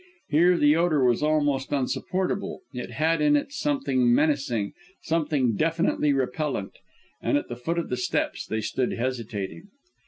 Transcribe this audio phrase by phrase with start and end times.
[0.29, 6.71] Here the odour was almost insupportable; it had in it something menacing, something definitely repellent;
[7.21, 9.67] and at the foot of the steps they stood hesitating.